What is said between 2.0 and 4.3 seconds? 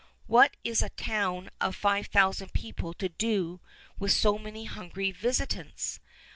thousand people to do with